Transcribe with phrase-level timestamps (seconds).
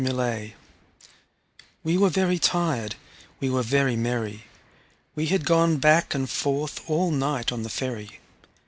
[0.03, 0.53] Recuerdo
[1.83, 2.95] WE WERE very tired,
[3.39, 4.45] we were very merry
[5.13, 8.19] We had gone back and forth all night on the ferry.